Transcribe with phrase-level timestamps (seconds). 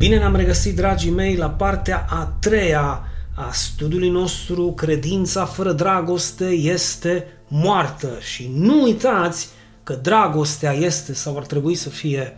[0.00, 3.02] Bine ne-am regăsit, dragii mei, la partea a treia
[3.34, 8.08] a studiului nostru Credința fără dragoste este moartă.
[8.20, 9.48] Și nu uitați
[9.82, 12.36] că dragostea este sau ar trebui să fie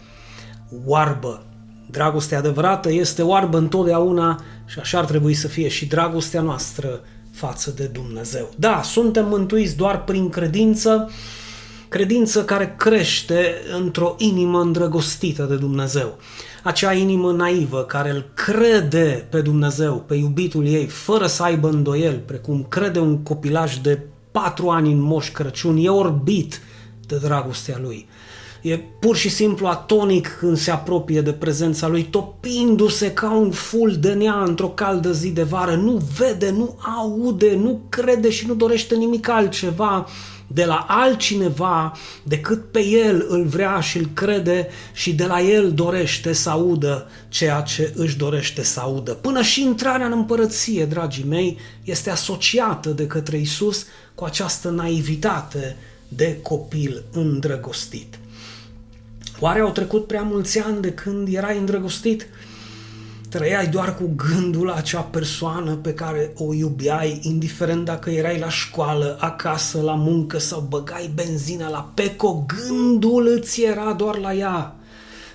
[0.86, 1.42] oarbă.
[1.90, 7.00] Dragostea adevărată este oarbă întotdeauna și așa ar trebui să fie și dragostea noastră
[7.32, 8.50] față de Dumnezeu.
[8.56, 11.10] Da, suntem mântuiți doar prin credință,
[11.88, 16.18] credință care crește într-o inimă îndrăgostită de Dumnezeu.
[16.62, 22.22] Acea inimă naivă care îl crede pe Dumnezeu, pe iubitul ei, fără să aibă îndoiel,
[22.26, 26.60] precum crede un copilaj de patru ani în Moș Crăciun, e orbit
[27.06, 28.08] de dragostea lui.
[28.62, 33.96] E pur și simplu atonic când se apropie de prezența lui, topindu-se ca un ful
[34.00, 35.74] de nea într-o caldă zi de vară.
[35.74, 40.06] Nu vede, nu aude, nu crede și nu dorește nimic altceva
[40.52, 45.72] de la altcineva decât pe el îl vrea și îl crede și de la el
[45.72, 49.12] dorește să audă ceea ce își dorește să audă.
[49.12, 55.76] Până și intrarea în împărăție, dragii mei, este asociată de către Isus cu această naivitate
[56.08, 58.18] de copil îndrăgostit.
[59.40, 62.26] Oare au trecut prea mulți ani de când erai îndrăgostit?
[63.32, 68.48] Trăiai doar cu gândul la acea persoană pe care o iubeai, indiferent dacă erai la
[68.48, 74.74] școală, acasă, la muncă sau băgai benzină la peco, gândul îți era doar la ea.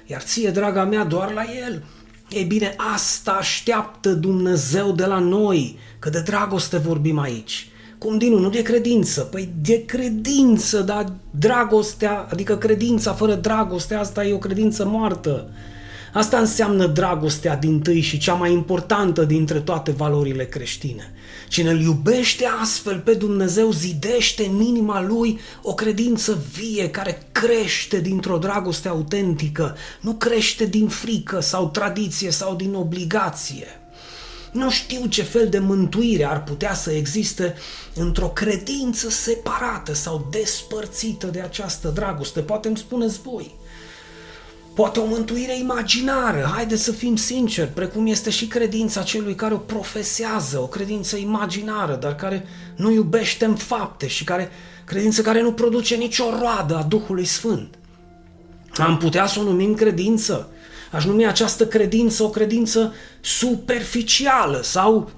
[0.06, 1.84] Iar ție, draga mea, doar la el.
[2.30, 7.70] Ei bine, asta așteaptă Dumnezeu de la noi, că de dragoste vorbim aici.
[7.98, 9.22] Cum din nu de credință?
[9.22, 15.50] Păi de credință, dar dragostea, adică credința fără dragoste, asta e o credință moartă.
[16.18, 21.14] Asta înseamnă dragostea din tâi și cea mai importantă dintre toate valorile creștine.
[21.50, 28.00] Cine îl iubește astfel pe Dumnezeu zidește în inima lui o credință vie care crește
[28.00, 33.68] dintr-o dragoste autentică, nu crește din frică sau tradiție sau din obligație.
[34.52, 37.56] Nu știu ce fel de mântuire ar putea să existe
[37.94, 42.40] într-o credință separată sau despărțită de această dragoste.
[42.40, 43.56] Poate îmi spuneți voi.
[44.78, 49.58] Poate o mântuire imaginară, haideți să fim sinceri, precum este și credința celui care o
[49.58, 52.46] profesează, o credință imaginară, dar care
[52.76, 54.52] nu iubește în fapte și care,
[54.86, 57.76] credință care nu produce nicio roadă a Duhului Sfânt.
[58.76, 60.50] Am putea să o numim credință,
[60.92, 65.12] Aș numi această credință o credință superficială sau,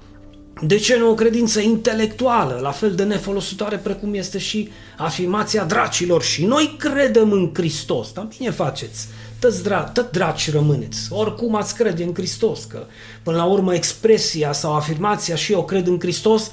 [0.62, 6.22] de ce nu, o credință intelectuală, la fel de nefolositoare precum este și afirmația dracilor.
[6.22, 8.12] Și noi credem în Hristos.
[8.12, 10.98] Dar bine faceți, tot, dra- tot draci rămâneți.
[11.10, 12.84] Oricum ați crede în Hristos, că
[13.22, 16.50] până la urmă expresia sau afirmația și eu cred în Hristos,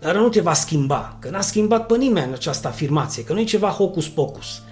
[0.00, 3.44] dar nu te va schimba, că n-a schimbat pe nimeni această afirmație, că nu e
[3.44, 4.62] ceva hocus-pocus.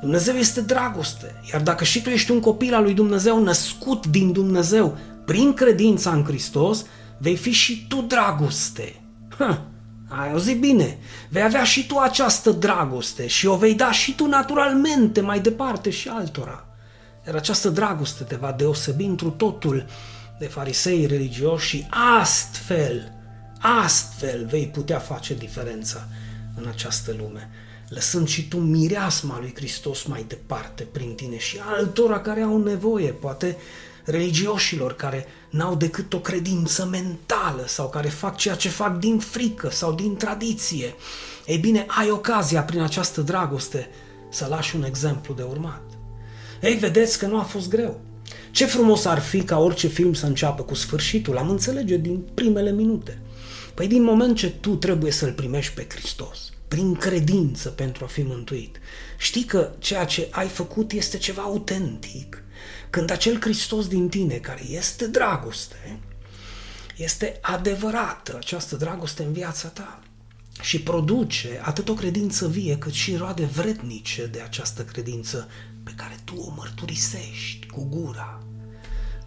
[0.00, 4.32] Dumnezeu este dragoste, iar dacă și tu ești un copil al lui Dumnezeu născut din
[4.32, 6.84] Dumnezeu prin credința în Hristos,
[7.20, 9.00] vei fi și tu dragoste.
[9.38, 9.66] Ha,
[10.08, 10.98] ai auzit bine,
[11.28, 15.90] vei avea și tu această dragoste și o vei da și tu naturalmente mai departe
[15.90, 16.66] și altora.
[17.26, 19.86] Iar această dragoste te va deosebi întru totul
[20.38, 21.86] de farisei religioși și
[22.20, 23.12] astfel,
[23.58, 26.08] astfel vei putea face diferența
[26.56, 27.50] în această lume
[27.90, 33.10] lăsând și tu mireasma lui Hristos mai departe prin tine și altora care au nevoie,
[33.10, 33.56] poate
[34.10, 39.70] religioșilor care n-au decât o credință mentală sau care fac ceea ce fac din frică
[39.70, 40.94] sau din tradiție.
[41.46, 43.88] Ei bine, ai ocazia prin această dragoste
[44.30, 45.82] să lași un exemplu de urmat.
[46.62, 48.00] Ei, vedeți că nu a fost greu.
[48.50, 52.72] Ce frumos ar fi ca orice film să înceapă cu sfârșitul, am înțelege din primele
[52.72, 53.18] minute.
[53.74, 58.22] Păi din moment ce tu trebuie să-L primești pe Hristos, prin credință pentru a fi
[58.22, 58.80] mântuit.
[59.18, 62.42] Știi că ceea ce ai făcut este ceva autentic.
[62.90, 65.98] Când acel Hristos din tine, care este dragoste,
[66.96, 70.00] este adevărată această dragoste în viața ta
[70.60, 75.48] și produce atât o credință vie cât și roade vrednice de această credință
[75.84, 78.44] pe care tu o mărturisești cu gura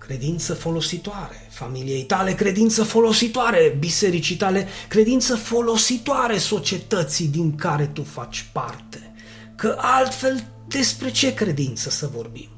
[0.06, 8.50] credință folositoare, familiei tale credință folositoare, bisericii tale credință folositoare societății din care tu faci
[8.54, 9.14] parte.
[9.56, 12.53] Că altfel despre ce credință să vorbim?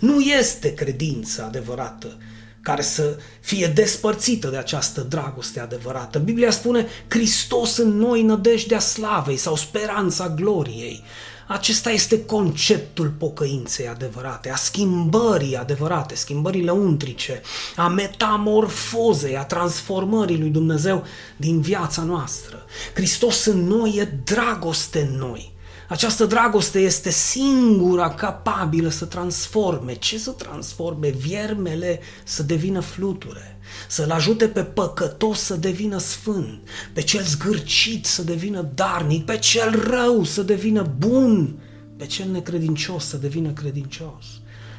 [0.00, 2.18] Nu este credință adevărată
[2.62, 6.18] care să fie despărțită de această dragoste adevărată.
[6.18, 11.02] Biblia spune Hristos în noi nădejdea slavei sau speranța gloriei.
[11.46, 17.40] Acesta este conceptul pocăinței adevărate, a schimbării adevărate, schimbării lăuntrice,
[17.76, 21.04] a metamorfozei, a transformării lui Dumnezeu
[21.36, 22.64] din viața noastră.
[22.94, 25.52] Hristos în noi e dragoste în noi.
[25.90, 29.94] Această dragoste este singura capabilă să transforme.
[29.94, 31.08] Ce să transforme?
[31.08, 33.58] Viermele să devină fluture,
[33.88, 39.88] să-l ajute pe păcătos să devină sfânt, pe cel zgârcit să devină darnic, pe cel
[39.88, 41.58] rău să devină bun,
[41.96, 44.24] pe cel necredincios să devină credincios,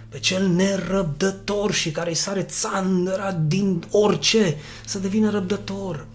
[0.09, 6.07] pe cel nerăbdător și care îi sare țandăra din orice să devină răbdător,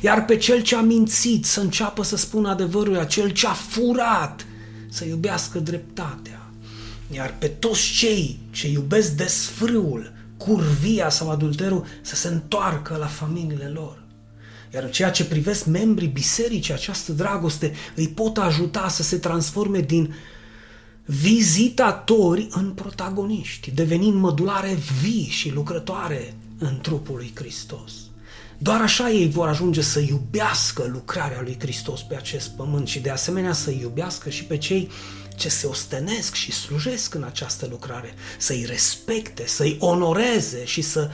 [0.00, 4.46] iar pe cel ce a mințit să înceapă să spună adevărul, acel ce a furat
[4.88, 6.50] să iubească dreptatea,
[7.10, 13.70] iar pe toți cei ce iubesc desfrâul, curvia sau adulterul să se întoarcă la familiile
[13.74, 14.02] lor.
[14.74, 19.80] Iar în ceea ce privesc membrii bisericii, această dragoste îi pot ajuta să se transforme
[19.80, 20.14] din
[21.04, 27.92] vizitatori în protagoniști, devenind mădulare vii și lucrătoare în trupul lui Hristos.
[28.58, 33.10] Doar așa ei vor ajunge să iubească lucrarea lui Hristos pe acest pământ și de
[33.10, 34.90] asemenea să iubească și pe cei
[35.36, 41.10] ce se ostenesc și slujesc în această lucrare, să-i respecte, să-i onoreze și să,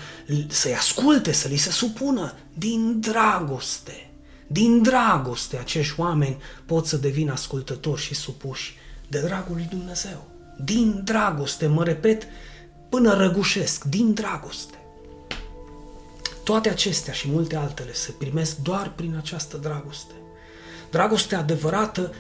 [0.48, 4.10] să-i asculte, să li se supună din dragoste.
[4.46, 6.36] Din dragoste acești oameni
[6.66, 8.76] pot să devină ascultători și supuși
[9.08, 10.28] de dragul lui Dumnezeu.
[10.64, 12.26] Din dragoste, mă repet,
[12.88, 14.79] până răgușesc, din dragoste.
[16.50, 20.12] Toate acestea și multe altele se primesc doar prin această dragoste.
[20.90, 22.12] Dragostea adevărată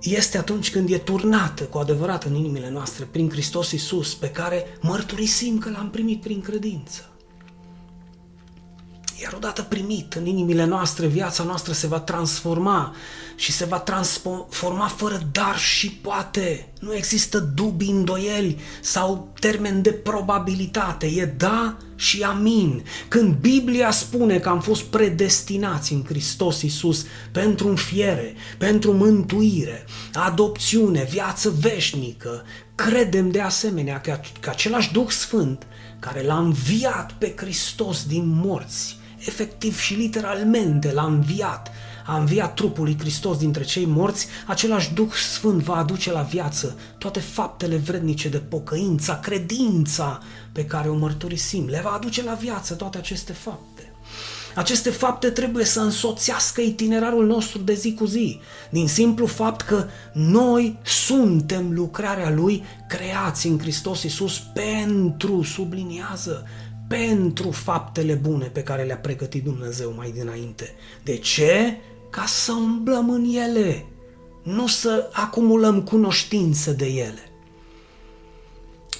[0.00, 4.66] este atunci când e turnată cu adevărat în inimile noastre prin Hristos Iisus, pe care
[4.80, 7.13] mărturisim că l-am primit prin credință.
[9.22, 12.94] Iar odată primit în inimile noastre, viața noastră se va transforma
[13.36, 16.68] și se va transforma fără dar și poate.
[16.80, 21.06] Nu există dubii, îndoieli sau termen de probabilitate.
[21.06, 22.84] E da și amin.
[23.08, 31.06] Când Biblia spune că am fost predestinați în Hristos Iisus pentru înfiere, pentru mântuire, adopțiune,
[31.10, 32.44] viață veșnică,
[32.74, 35.66] credem de asemenea că, că același Duh Sfânt
[35.98, 41.70] care l-a înviat pe Hristos din morți, efectiv și literalmente l-a înviat,
[42.06, 46.76] a înviat trupul lui Hristos dintre cei morți, același Duh Sfânt va aduce la viață
[46.98, 50.20] toate faptele vrednice de pocăința, credința
[50.52, 51.66] pe care o mărturisim.
[51.66, 53.92] Le va aduce la viață toate aceste fapte.
[54.54, 58.40] Aceste fapte trebuie să însoțească itinerarul nostru de zi cu zi,
[58.70, 66.46] din simplu fapt că noi suntem lucrarea Lui creați în Hristos Iisus pentru, subliniază,
[66.88, 70.74] pentru faptele bune pe care le-a pregătit Dumnezeu mai dinainte.
[71.02, 71.76] De ce?
[72.10, 73.86] Ca să umblăm în ele,
[74.42, 77.28] nu să acumulăm cunoștință de ele.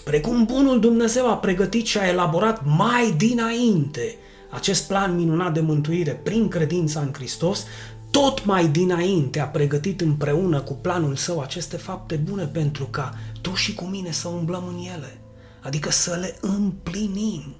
[0.04, 4.16] Precum bunul Dumnezeu a pregătit și a elaborat mai dinainte
[4.50, 7.64] acest plan minunat de mântuire prin credința în Hristos,
[8.10, 13.54] tot mai dinainte a pregătit împreună cu planul său aceste fapte bune pentru ca tu
[13.54, 15.20] și cu mine să umblăm în ele,
[15.60, 17.54] adică să le împlinim.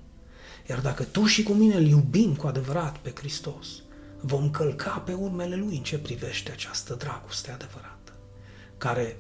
[0.69, 3.66] Iar dacă tu și cu mine îl iubim cu adevărat pe Hristos,
[4.20, 8.12] vom călca pe urmele Lui în ce privește această dragoste adevărată,
[8.78, 9.16] care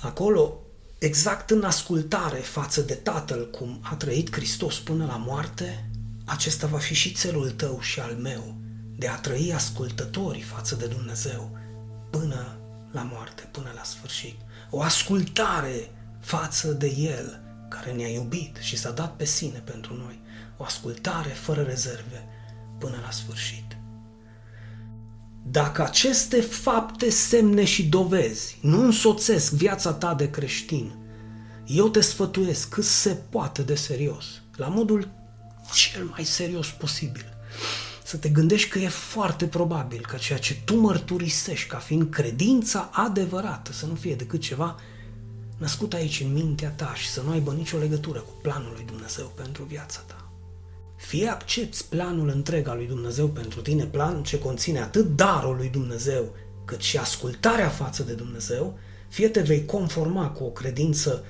[0.00, 0.60] acolo,
[0.98, 5.90] exact în ascultare față de Tatăl cum a trăit Hristos până la moarte,
[6.24, 8.54] acesta va fi și țelul tău și al meu,
[8.96, 11.58] de a trăi ascultătorii față de Dumnezeu
[12.10, 12.56] până
[12.90, 14.36] la moarte, până la sfârșit.
[14.70, 15.90] O ascultare
[16.20, 17.40] față de El,
[17.72, 20.20] care ne-a iubit și s-a dat pe sine pentru noi.
[20.56, 22.28] O ascultare fără rezerve
[22.78, 23.76] până la sfârșit.
[25.44, 30.94] Dacă aceste fapte, semne și dovezi nu însoțesc viața ta de creștin,
[31.66, 34.24] eu te sfătuiesc cât se poate de serios,
[34.56, 35.08] la modul
[35.74, 37.26] cel mai serios posibil,
[38.04, 42.90] să te gândești că e foarte probabil că ceea ce tu mărturisești ca fiind credința
[42.92, 44.76] adevărată să nu fie decât ceva
[45.62, 49.32] născut aici în mintea ta și să nu aibă nicio legătură cu planul lui Dumnezeu
[49.34, 50.32] pentru viața ta.
[50.96, 55.68] Fie accepti planul întreg al lui Dumnezeu pentru tine, plan ce conține atât darul lui
[55.68, 58.78] Dumnezeu, cât și ascultarea față de Dumnezeu,
[59.08, 61.24] fie te vei conforma cu o credință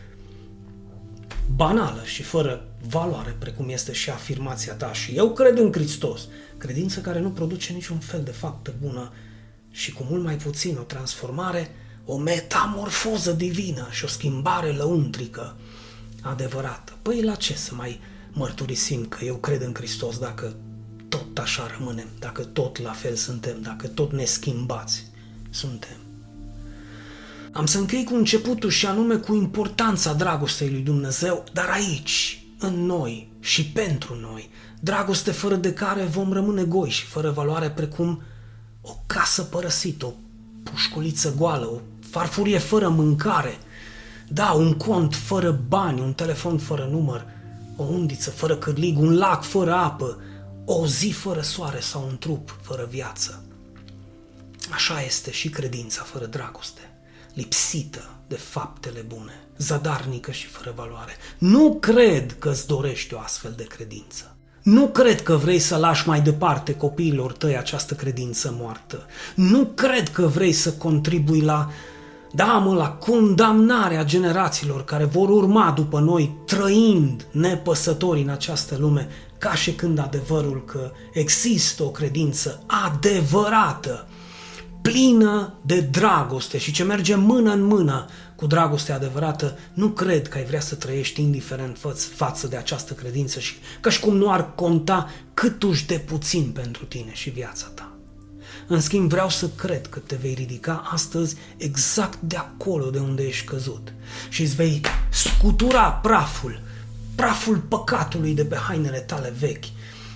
[1.54, 4.92] banală și fără valoare, precum este și afirmația ta.
[4.92, 9.12] Și eu cred în Hristos, credință care nu produce niciun fel de faptă bună
[9.70, 11.70] și cu mult mai puțin o transformare
[12.04, 15.56] o metamorfoză divină și o schimbare lăuntrică
[16.22, 16.92] adevărată.
[17.02, 18.00] Păi la ce să mai
[18.32, 20.56] mărturisim că eu cred în Hristos dacă
[21.08, 25.06] tot așa rămânem, dacă tot la fel suntem, dacă tot neschimbați
[25.50, 25.96] suntem?
[27.52, 32.74] Am să închei cu începutul și anume cu importanța dragostei lui Dumnezeu, dar aici, în
[32.74, 38.22] noi și pentru noi, dragoste fără de care vom rămâne goi și fără valoare precum
[38.80, 40.12] o casă părăsită, o
[40.62, 41.80] pușculiță goală, o
[42.12, 43.58] farfurie fără mâncare,
[44.28, 47.24] da, un cont fără bani, un telefon fără număr,
[47.76, 50.18] o undiță fără cârlig, un lac fără apă,
[50.64, 53.42] o zi fără soare sau un trup fără viață.
[54.70, 56.80] Așa este și credința fără dragoste,
[57.34, 61.12] lipsită de faptele bune, zadarnică și fără valoare.
[61.38, 64.36] Nu cred că îți dorești o astfel de credință.
[64.62, 69.06] Nu cred că vrei să lași mai departe copiilor tăi această credință moartă.
[69.34, 71.70] Nu cred că vrei să contribui la,
[72.34, 79.08] da mă, la condamnarea generațiilor care vor urma după noi, trăind nepăsători în această lume,
[79.38, 84.06] ca și când adevărul că există o credință adevărată,
[84.82, 90.38] plină de dragoste și ce merge mână în mână cu dragoste adevărată, nu cred că
[90.38, 91.78] ai vrea să trăiești indiferent
[92.14, 96.84] față de această credință și ca și cum nu ar conta câtuși de puțin pentru
[96.84, 97.91] tine și viața ta.
[98.72, 103.22] În schimb, vreau să cred că te vei ridica astăzi exact de acolo de unde
[103.22, 103.92] ești căzut
[104.28, 106.60] și îți vei scutura praful,
[107.14, 109.64] praful păcatului de pe hainele tale vechi,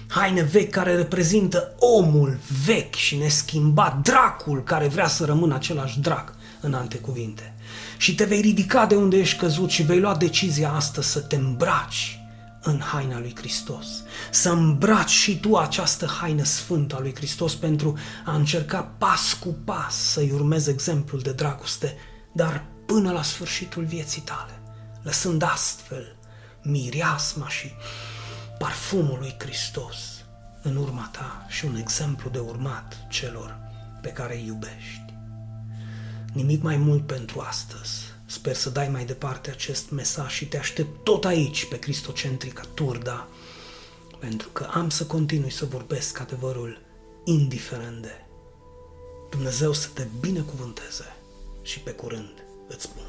[0.07, 6.35] haine vechi care reprezintă omul vechi și neschimbat, dracul care vrea să rămână același drac,
[6.61, 7.55] în alte cuvinte.
[7.97, 11.37] Și te vei ridica de unde ești căzut și vei lua decizia asta să te
[11.37, 12.21] îmbraci
[12.67, 13.87] în haina lui Hristos.
[14.31, 19.49] Să îmbraci și tu această haină sfântă a lui Hristos pentru a încerca pas cu
[19.65, 21.97] pas să-i urmezi exemplul de dragoste,
[22.33, 24.61] dar până la sfârșitul vieții tale,
[25.03, 26.17] lăsând astfel
[26.63, 27.73] miriasma și
[28.59, 29.97] parfumul lui Hristos
[30.63, 33.59] în urma ta și un exemplu de urmat celor
[34.03, 35.15] pe care îi iubești.
[36.33, 38.06] Nimic mai mult pentru astăzi.
[38.27, 43.29] Sper să dai mai departe acest mesaj și te aștept tot aici pe Cristocentrica Turda,
[44.19, 46.81] pentru că am să continui să vorbesc adevărul
[47.25, 48.25] indiferent de.
[49.31, 51.17] Dumnezeu să te binecuvânteze
[51.63, 53.07] și pe curând îți spun.